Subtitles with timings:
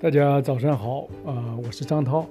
[0.00, 2.24] 大家早上好，呃，我是张涛，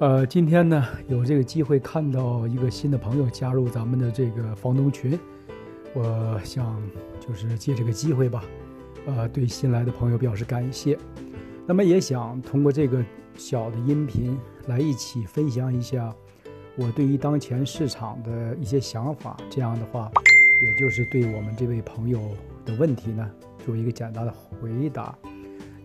[0.00, 5.16] 呃，今天呢有这个机会看到一个新的朋友加入咱们的这个房东群，
[5.94, 6.82] 我想
[7.20, 8.42] 就是借这个机会吧，
[9.06, 10.98] 呃，对新来的朋友表示感谢，
[11.64, 13.00] 那么也想通过这个
[13.36, 14.36] 小的音频
[14.66, 16.12] 来一起分享一下
[16.76, 20.10] 我对于当前市场的一些想法，这样的话，
[20.60, 22.18] 也就是对我们这位朋友
[22.64, 23.30] 的问题呢
[23.64, 25.16] 做一个简单的回答。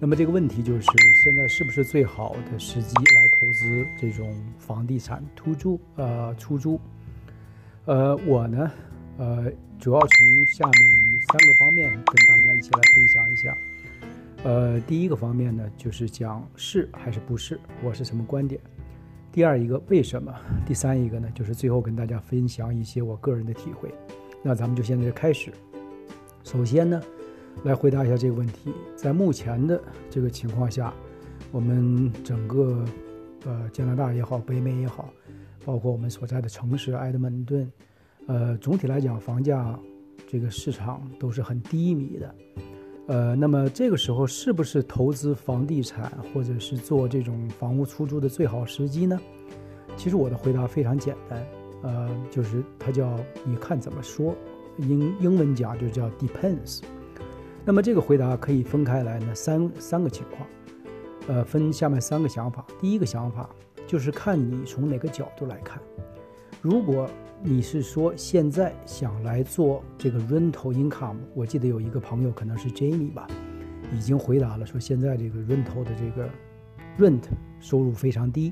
[0.03, 6.79] 那么这个问题就是，现在是不是最好的时机来投资这种房地产突租呃出租？
[7.85, 8.71] 呃，我呢，
[9.19, 9.45] 呃，
[9.79, 13.55] 主要从下面三个方面跟大家一起来分享一下。
[14.43, 18.59] 呃，第一个方面呢，就是讲是还是不是，我是什么观点；
[19.31, 20.33] 第二一个为什么；
[20.65, 23.93] 第三一个呢，就是最后跟大家分享一些我个人的体会。
[24.41, 25.53] 那咱们就现在开始。
[26.43, 26.99] 首先呢。
[27.63, 30.93] 来回答一下这个问题，在目前的这个情况下，
[31.51, 32.83] 我们整个
[33.45, 35.13] 呃加拿大也好，北美也好，
[35.63, 37.71] 包括我们所在的城市埃德蒙顿，
[38.27, 39.77] 呃，总体来讲，房价
[40.27, 42.35] 这个市场都是很低迷的。
[43.07, 49.19] 呃，那么这个时候是不是投资房地产或者是做这种房屋出租的最好时机呢？
[49.97, 51.45] 其实我的回答非常简单，
[51.83, 54.33] 呃，就是它叫你看怎么说，
[54.77, 56.81] 英英文讲就叫 depends。
[57.63, 60.47] 那么这个回答可以分开来呢，三三个情况，
[61.27, 62.65] 呃，分下面三个想法。
[62.79, 63.47] 第一个想法
[63.85, 65.79] 就是看你从哪个角度来看。
[66.59, 67.07] 如果
[67.43, 73.27] 你是说现在想来做这个 rental income，我记得有一个朋友可能是 Jamie 吧，
[73.93, 76.29] 已经回答了说现在这个 rental 的这个
[76.97, 77.23] rent
[77.59, 78.51] 收入非常低，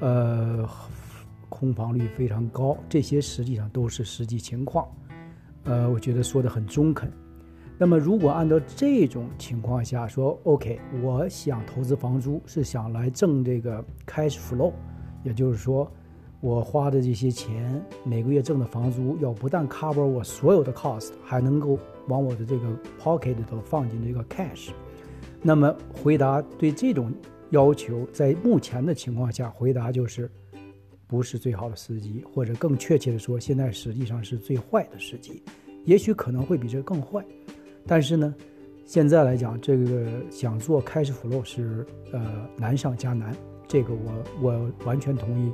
[0.00, 0.68] 呃，
[1.48, 4.86] 空房率非常高，这些实际上都是实际情况。
[5.64, 7.10] 呃，我觉得说的很中肯。
[7.78, 14.72] 那么，如果按照这种情况下说，OK，我想投资房租是想来挣这个 cash flow，
[15.22, 15.86] 也就是说，
[16.40, 21.78] 我花的这些钱每个月挣的房租要不但 cover 我所有的 cost，还能够
[22.08, 22.66] 往我的这个
[22.98, 24.70] pocket 里头放进这个 cash。
[25.42, 27.12] 那么，回答对这种
[27.50, 30.30] 要求，在目前的情况下，回答就是
[31.06, 35.42] 不是最好的时机，或者更确切的说，现在实际上是最坏的时机，
[35.84, 37.22] 也许可能会比这更坏。
[37.86, 38.34] 但是呢，
[38.84, 43.34] 现在来讲，这个想做开始 flow 是呃难上加难，
[43.68, 45.52] 这个我我完全同意，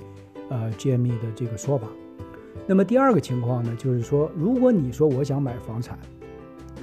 [0.49, 1.87] 呃 Jamie 的这个说法。
[2.67, 5.99] 那么第二个情况呢，就是说，如果你说我想买房产，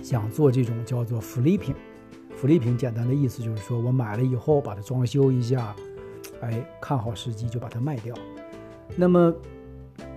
[0.03, 5.75] 想做这种叫做 flipping，flipping 简单的意思就是说我买了以后把它装修一下，
[6.41, 8.15] 哎，看好时机就把它卖掉。
[8.95, 9.33] 那么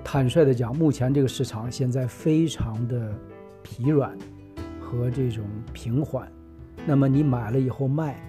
[0.05, 3.15] 坦率的讲，目前这个市场现在非常的
[3.63, 4.17] 疲软。
[4.93, 5.43] 和这种
[5.73, 6.31] 平缓，
[6.87, 8.23] 那么你买了以后卖，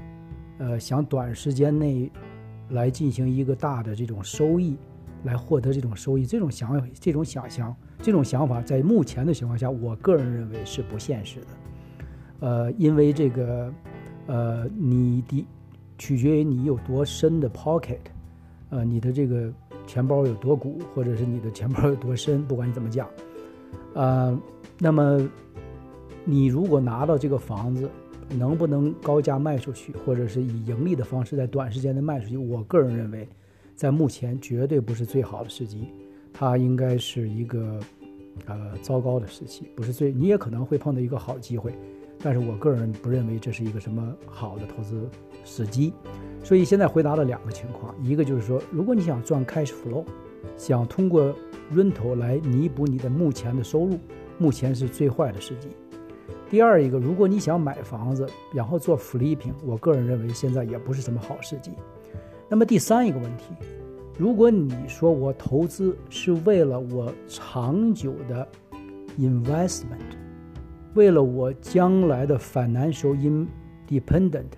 [0.60, 2.10] 呃，想短时间内
[2.70, 4.78] 来进行一个大的这种收益，
[5.24, 11.48] 来获得这种收益，这种想这种想象，这种想法，在目前的情况下，我个人认为是不现实的。
[12.40, 13.74] 呃，因为这个，
[14.28, 15.46] 呃，你的
[15.98, 18.00] 取决于你有多深的 pocket，
[18.70, 19.52] 呃，你的这个
[19.86, 23.06] 钱包有多鼓，或者是你的钱包有多深，不管你怎么讲，
[23.96, 24.40] 呃，
[24.80, 25.30] 那么。
[26.26, 27.90] 你如果拿到这个房子，
[28.30, 32.38] 能不能高价卖出去，或者是以盈利的方式在短时间内卖出去？
[32.38, 33.28] 我个人认为，
[33.76, 35.90] 在目前绝对不是最好的时机，
[36.32, 37.80] 它应该是一个
[38.46, 40.12] 呃糟糕的时期，不是最。
[40.12, 41.74] 你也可能会碰到一个好机会，
[42.22, 45.10] 但是我个人不认为这是一个什么好的投资
[45.44, 45.94] 时机。
[46.44, 50.06] 所以现在回答了两个情况，一个就是说，如果你想赚 cash flow，
[50.58, 51.36] 想通过
[51.74, 54.00] rental 来弥补你的目前的收入，
[54.38, 55.68] 目前是最坏的时机。
[56.54, 61.72] 第二一个，如果你想买房子，然后做 flipping，我个人认为现在也不是什么好时机。
[62.48, 63.56] 那么第三一个问题，
[64.20, 68.48] 如果你说我投资是为了我长久的
[69.18, 69.98] investment，
[70.94, 73.16] 为了我将来的 financial
[73.88, 74.52] independent，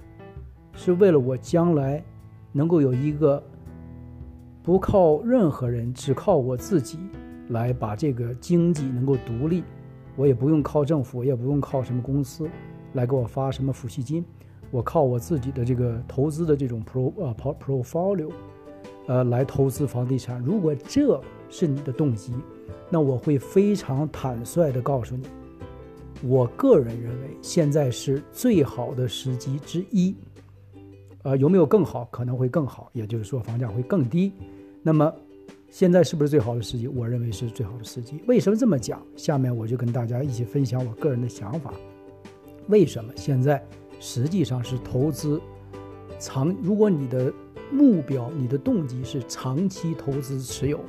[0.73, 2.03] 是为了我将来
[2.51, 3.41] 能够有一个
[4.61, 6.99] 不靠任何人，只靠我自己
[7.51, 9.63] 来把这个经济能够独立。
[10.15, 12.49] 我也不用靠政府，也不用靠什么公司
[12.93, 14.23] 来给我发什么抚恤金，
[14.71, 18.31] 我靠我自己的这个投资的这种 pro 呃 portfolio，
[19.07, 20.41] 呃来投资房地产。
[20.41, 22.33] 如果这是你的动机，
[22.89, 25.27] 那我会非常坦率的告诉你，
[26.23, 30.15] 我个人认为现在是最好的时机之一。
[31.23, 32.07] 呃，有没有更好？
[32.11, 34.31] 可能会更好，也就是说房价会更低。
[34.81, 35.13] 那么。
[35.75, 36.87] 现在是不是最好的时机？
[36.87, 38.23] 我认为是最好的时机。
[38.27, 39.05] 为什么这么讲？
[39.17, 41.73] 下面我就跟大家一起分享我个人的想法。
[42.69, 43.61] 为什么现在
[43.99, 45.37] 实际上是投资
[46.17, 47.29] 长，如果你的
[47.69, 50.79] 目标、你的动机是长期投资持有，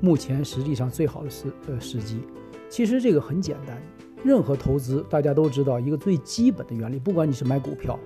[0.00, 2.22] 目前实际上最好的时呃时机。
[2.70, 3.76] 其实这个很简单，
[4.24, 8.00] 任何投资大家都知道一个最基本的原理，不管你是买股票，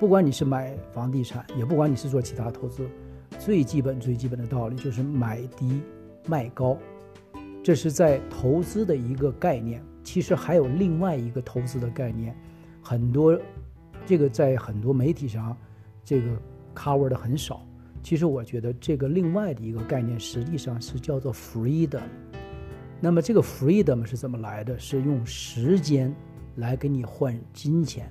[0.00, 2.84] 不管你是买房地产，也不管你是做其他投资，
[3.38, 5.80] 最基本最基本的道理就是买低
[6.26, 6.76] 卖高，
[7.62, 9.82] 这是在投资的一个概念。
[10.02, 12.34] 其实还有另外一个投资的概念，
[12.82, 13.38] 很多
[14.06, 15.54] 这个在很多媒体上
[16.02, 16.30] 这个
[16.74, 17.62] cover 的很少。
[18.02, 22.00] 其实我觉得这个另外的一个概念实际上是叫做 freedom。
[23.00, 24.78] 那么这个 freedom 是怎么来的？
[24.78, 26.14] 是用时间
[26.56, 28.10] 来给你换金钱。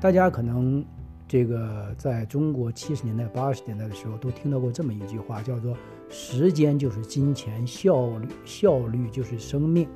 [0.00, 0.84] 大家可能
[1.30, 5.76] 这个在中国七十年代、八十年代的时候都听到过这么一句话，叫做
[6.10, 9.88] “时间就是金钱，效率效率就是生命”。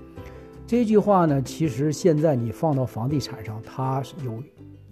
[0.64, 4.40] 这句话呢，其实现在你放到房地产上，它是有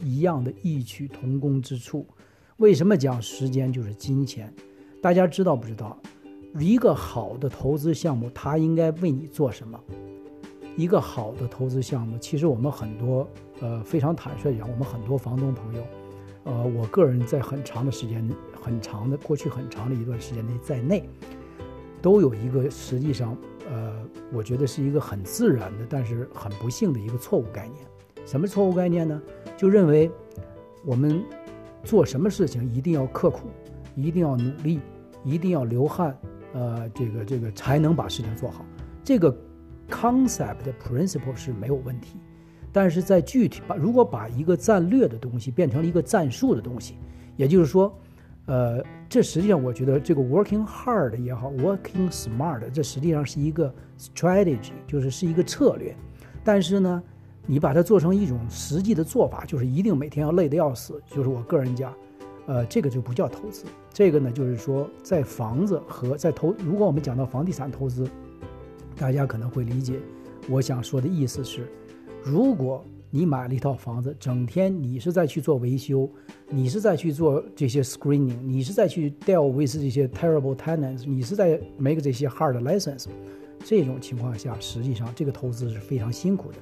[0.00, 2.04] 一样的异曲同工之处。
[2.56, 4.52] 为什么讲时间就是金钱？
[5.00, 5.96] 大家知道不知道？
[6.58, 9.78] 一个好的投资项目，它应该为你做什么？
[10.76, 13.28] 一个好的投资项目，其实我们很多，
[13.60, 15.84] 呃，非常坦率讲，我们很多房东朋友，
[16.44, 18.28] 呃，我个人在很长的时间、
[18.60, 21.08] 很长的过去很长的一段时间内在内，
[22.00, 23.36] 都有一个实际上，
[23.70, 23.92] 呃，
[24.32, 27.86] 我觉得是一个很自然的，但是很不幸的一个错误概念。
[28.26, 29.20] 什么错误概念呢？
[29.56, 30.10] 就认为
[30.84, 31.24] 我们
[31.84, 33.48] 做什么事情一定要刻苦，
[33.94, 34.80] 一定要努力，
[35.24, 36.16] 一定要流汗。
[36.54, 38.64] 呃，这个这个才能把事情做好，
[39.02, 39.34] 这个
[39.88, 42.18] concept 的 principle 是没有问题，
[42.72, 46.96] 但是在具体把如果把一个战略的东西变成了一个战术的东西，
[47.36, 47.94] 也就是说，
[48.46, 55.94] 呃，这实际上我觉得这个 working hard 也好，working smart，这实际上是一个 strategy，就是是一个策略，
[56.42, 57.02] 但是呢，
[57.46, 61.94] 你把它做成一种实际的做法，就是一定每天要累得要死，就是我个人讲。
[62.44, 68.04] 呃，这个就不叫投资，这个呢，就是说，在房子和在投，如果我们讲到房地产投资，
[68.96, 70.00] 大家可能会理解，
[70.48, 71.70] 我想说的意思是，
[72.24, 76.08] 如果你买了一套房子，整天你是在去做维修，
[76.48, 83.06] 你是在去做这些 screening，你是在去 deal with 这些 terrible tenants，你是在 make 这些 hard license，
[83.64, 86.58] 这种情况下，实际上这个投资是非常辛苦的，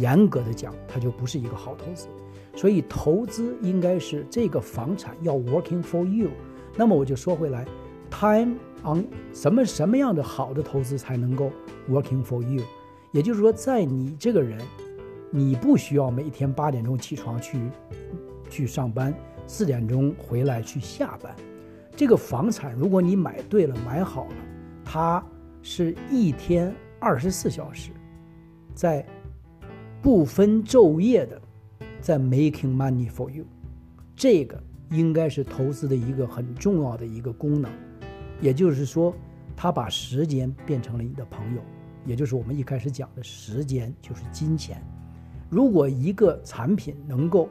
[0.00, 2.08] 严格的讲，它就不是一个好投资。
[2.56, 6.30] 所以投资应该是这个房产要 working for you。
[6.76, 7.66] 那么我就说回来
[8.10, 11.50] ，time on 什么什么样的好的投资才能够
[11.88, 12.62] working for you？
[13.12, 14.58] 也就是说，在你这个人，
[15.34, 17.58] 你不需要每天八点钟起床去
[18.50, 19.12] 去上班，
[19.46, 21.34] 四点钟回来去下班。
[21.96, 24.36] 这个房产如果你买对了、买好了，
[24.84, 25.24] 它
[25.62, 27.90] 是一天二十四小时，
[28.74, 29.04] 在
[30.02, 31.40] 不分昼夜的。
[32.00, 33.44] 在 making money for you，
[34.16, 37.70] 这个应该是投资的一个很重要的一个功能，
[38.40, 39.14] 也就是说，
[39.54, 41.62] 它把时间变成了你的朋友，
[42.04, 44.82] 也就是我们一开始讲的时间就是金钱。
[45.52, 47.46] 如果一个产品能够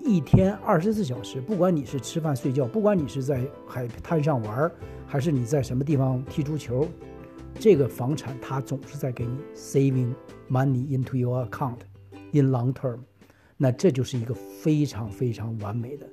[0.00, 4.68] 一天二十四小时，不管你是吃饭睡觉，不管你是在海滩上玩，
[5.06, 6.88] 还是你在什么地方踢足球，
[7.54, 10.12] 这个房产它总是在给你 saving
[10.50, 11.76] money into your account
[12.32, 12.98] in long term。
[13.56, 16.08] 那这就是一个非常非常完美的，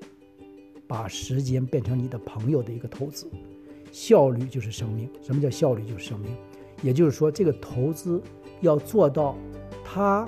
[0.88, 3.28] 把时间变成你的朋友的一个投资，
[3.92, 5.10] 效率就是生命。
[5.24, 6.32] 什么叫效率就是生命？
[6.84, 8.22] 也就是说，这个投资
[8.62, 9.36] 要做到，
[9.84, 10.28] 它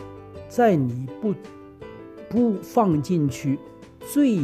[0.50, 1.34] 在你不
[2.27, 3.58] 不放进去
[4.00, 4.39] 最，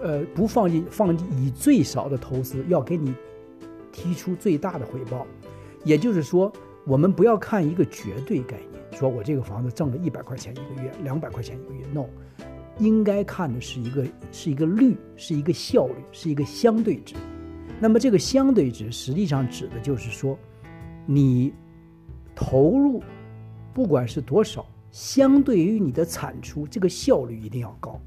[0.00, 3.12] 呃，不放进放进以最少的投资，要给你
[3.92, 5.26] 提出最大的回报。
[5.84, 6.50] 也就是说，
[6.86, 8.82] 我们不要看一个绝对概念。
[8.92, 12.06] 说我这个房子挣了一百块钱一个月，两百块钱一个月，no，
[12.78, 17.16] 应该看的是一个是一个率，是一个效率，是一个相对值。
[17.80, 20.38] 那么这个相对值实际上指的就是说，
[21.06, 21.52] 你
[22.36, 23.02] 投入
[23.74, 24.64] 不管是多少，
[24.94, 28.00] 相对于你的产出，这个效率一定要高。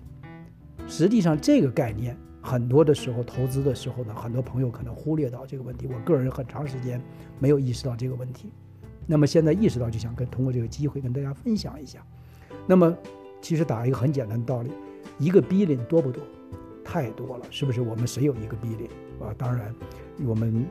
[0.88, 5.86] 实际上这个概念很多的时候投资的时候呢，很多朋友可能忽略到这个问题。
[5.86, 7.02] 我个人很长时间
[7.40, 8.54] 没有意识到这个问题。
[9.06, 12.02] 那么现在意识到，就想跟通过这个机会跟大家分享一下。
[12.66, 12.98] 那么，
[13.42, 14.72] 其实打一个很简单的道理，
[15.20, 16.24] 一个 billion 多不多？
[16.86, 17.82] 太多了，是不是？
[17.82, 18.88] 我们谁有一个 billion
[19.22, 19.36] 啊？
[19.38, 19.76] 当然，
[20.26, 20.66] 我们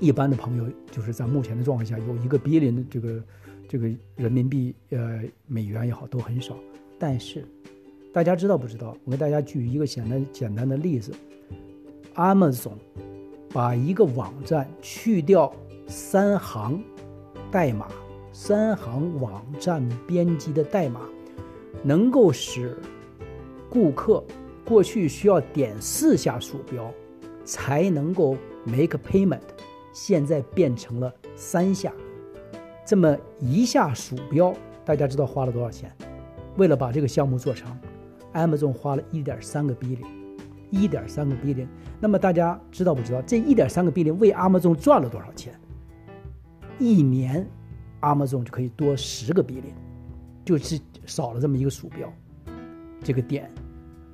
[0.00, 3.22] 一般的朋友就是在目前的状况下有一个 billion 的这个
[3.68, 6.56] 这个人民币呃美元也好都很少。
[6.98, 7.46] 但是
[8.12, 8.96] 大家知道不知道？
[9.04, 11.12] 我给大家举一个简单简单的例子
[12.14, 12.78] ：Amazon
[13.52, 15.54] 把一个网站去掉
[15.86, 16.82] 三行。
[17.50, 17.88] 代码
[18.30, 21.00] 三行网站编辑的代码，
[21.82, 22.76] 能够使
[23.70, 24.22] 顾客
[24.66, 26.92] 过去需要点四下鼠标
[27.42, 29.40] 才能够 make payment，
[29.94, 31.90] 现在变成了三下。
[32.88, 34.50] 这么一下鼠标，
[34.82, 35.94] 大家知道花了多少钱？
[36.56, 37.70] 为了把这个项目做成
[38.32, 40.06] ，Amazon 花了一点三个 billion，
[40.70, 41.66] 一点三个 billion。
[42.00, 43.20] 那么大家知道不知道？
[43.20, 45.52] 这一点三个 billion 为 Amazon 赚了多少钱？
[46.78, 47.46] 一年
[48.00, 49.74] ，Amazon 就可以多十个 billion，
[50.42, 52.10] 就是少了这么一个鼠标，
[53.04, 53.50] 这个点。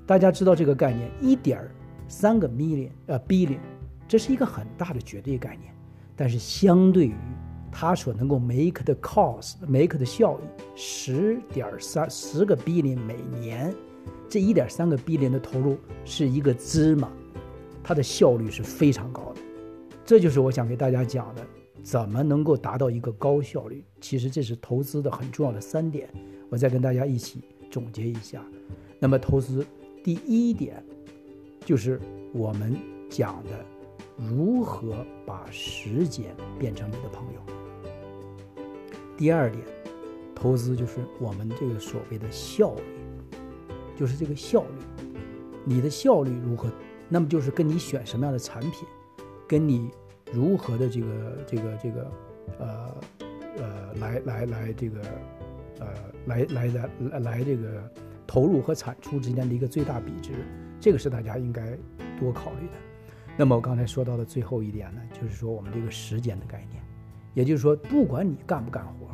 [0.05, 1.63] 大家知道这个概念，一点
[2.09, 3.61] 三个 million，呃，billion，
[4.09, 5.73] 这是一个很大的绝对概念，
[6.17, 7.15] 但是相对于
[7.77, 13.75] 它所能够 make 的 cost，make 的效益，十点三十个 billion 每年，
[14.29, 17.11] 这一点三个 billion 的投入是一个芝麻，
[17.83, 19.41] 它的效率是非常高的，
[20.05, 21.45] 这就是我想给大家讲的，
[21.83, 23.85] 怎么能够达到一个高效率。
[24.01, 26.09] 其实这是投资的很重要的三点，
[26.49, 27.41] 我再跟大家一起
[27.71, 28.41] 总结一下。
[29.01, 29.67] 那么投资。
[30.05, 30.85] 第一点，
[31.65, 31.99] 就是
[32.35, 32.77] 我们
[33.09, 33.65] 讲的
[34.19, 37.64] 如何把时间变成你的朋友。
[39.17, 39.65] 第二点，
[40.35, 42.83] 投资就是我们这个所谓的效率，
[43.97, 45.05] 就是这个效率，
[45.65, 46.71] 你的效率如何？
[47.09, 48.89] 那么就是跟你选什么样的产品，
[49.47, 49.91] 跟你
[50.33, 52.13] 如何的这个这个这个
[52.59, 52.97] 呃
[53.59, 55.01] 呃来来来这个
[55.81, 55.87] 呃
[56.27, 57.93] 来来来来这个。
[58.27, 60.33] 投入和产出之间的一个最大比值，
[60.81, 61.79] 这个是大家应该
[62.19, 62.73] 多考虑的。
[63.37, 66.83] 那么我刚才说到的最后一点呢，就是说我们这个时间的概念，
[67.35, 69.09] 也就是说，不管你干不干活，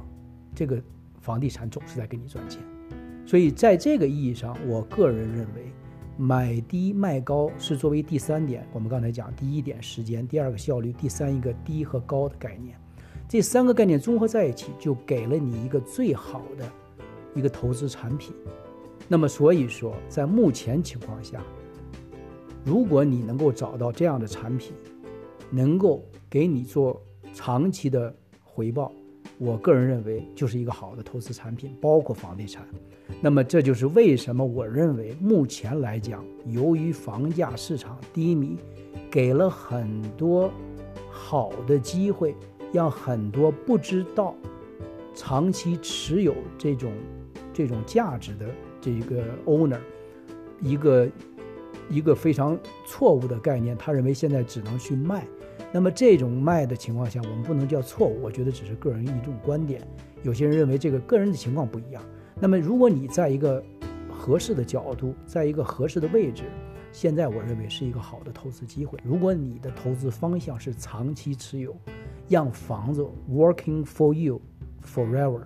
[0.54, 0.80] 这个
[1.20, 2.62] 房地产总是在给你赚钱。
[3.26, 5.72] 所以在这个意义上，我个人认为，
[6.16, 8.66] 买低卖高是作为第三点。
[8.72, 12.76] 我们刚才讲，第一点时间，第二个效率，第三一个低和高的概念，
[13.28, 16.70] 这三个概念综合在一起，就给了你一个最好的
[17.34, 18.34] 一个投资产品。
[19.08, 21.40] 那么，所以说，在目前情况下，
[22.64, 24.74] 如果你能够找到这样的产品，
[25.50, 27.00] 能够给你做
[27.32, 28.92] 长期的回报，
[29.38, 32.66] 我个人认为就是一个好的投资产品，包括房地产。
[33.20, 38.56] 那么，这就是为什么我认为目前来讲，由于房价市场低迷，
[39.10, 40.50] 给了很多
[41.10, 42.34] 好的机会，
[42.72, 44.34] 让很多不知道
[45.14, 46.92] 长期持有这种
[47.52, 48.46] 这种价值的。
[48.82, 49.76] 这个 owner，
[50.62, 51.06] 一个
[51.90, 55.26] 一个非常错误的概念，他认为现在只能去卖。
[55.72, 59.80] 那么这种卖的情况下，我们不能叫错误，我觉得只是个人一种观点。
[60.22, 62.02] 有些人认为这个个人的情况不一样。
[62.38, 63.62] 那么如果你在一个
[64.08, 66.44] 合适的角度，在一个合适的位置，
[66.92, 68.98] 现在我认为是一个好的投资机会。
[69.04, 71.76] 如果你的投资方向是长期持有，
[72.28, 74.40] 让房子 working for you
[74.84, 75.42] forever。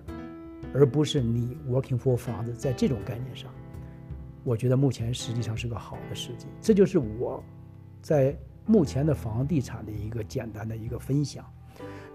[0.73, 3.49] 而不是你 working for 房子，在这种概念上，
[4.43, 6.47] 我觉得目前实际上是个好的时机。
[6.59, 7.41] 这就是我
[8.01, 11.45] 在目前的房地产的一个简单的一个分享。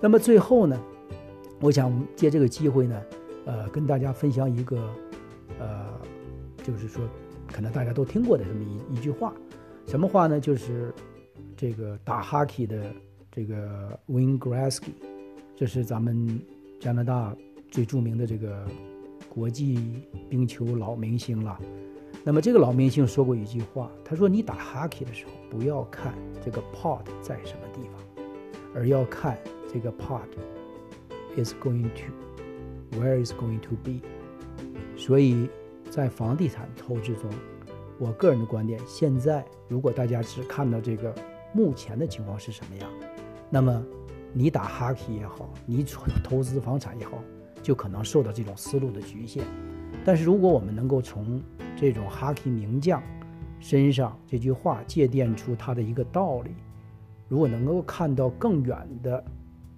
[0.01, 0.81] 那么最后呢，
[1.61, 3.03] 我想借这个机会呢，
[3.47, 4.91] 呃，跟大家分享一个，
[5.59, 5.87] 呃，
[6.63, 7.03] 就是说
[7.47, 9.33] 可能大家都听过的这么一一句话，
[9.87, 10.41] 什么话呢？
[10.41, 10.93] 就是
[11.57, 12.93] 这个打 hockey 的
[13.31, 14.93] 这个 Wayne Gretzky，
[15.57, 16.41] 这是咱们
[16.81, 17.37] 加拿大。
[17.73, 18.67] 最著名的这个
[19.29, 19.79] 国际
[20.29, 21.57] 冰球老明星了。
[22.23, 26.13] 那么这个老明星说过一句话，他说：“你打 hockey 的时候，不要看
[26.45, 28.25] 这个 pot 在什么地方，
[28.75, 29.39] 而要看
[29.73, 30.21] 这个 pot
[31.43, 34.01] is going to where is going to be。”
[34.97, 35.49] 所以，
[35.91, 37.31] 在房地产投资中，
[37.99, 41.15] 我个人的观点，现在如果大家只看到这个
[41.55, 42.91] 目前的情况是什么样，
[43.49, 43.83] 那么
[44.35, 45.85] 你打 hockey 也好，你
[46.23, 47.23] 投资房产也好。
[47.63, 49.45] 就可能受到这种思路的局限，
[50.05, 51.43] 但是如果我们能够从
[51.77, 53.03] 这种哈基名将
[53.59, 56.51] 身上这句话借鉴出他的一个道理，
[57.29, 59.23] 如果能够看到更远的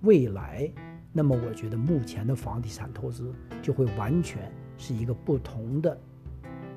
[0.03, 0.71] 未来，
[1.13, 5.99] 那么我觉得目前的房地产投资就会完全是一个不同的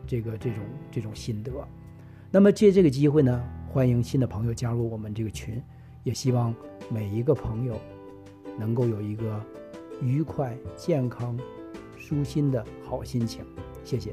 [0.07, 1.51] 这个这种这种心得。
[2.31, 5.61] 那么借这个机会呢，欢迎新的朋友加入我们这个群，
[6.03, 6.53] 也希望
[6.89, 7.79] 每一个朋友
[8.57, 9.41] 能够有一个。
[10.01, 11.39] 愉快、健康、
[12.07, 13.43] 舒心的好心情，
[13.83, 14.11] 谢谢。